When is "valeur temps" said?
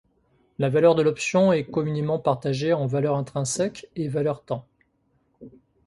4.07-4.65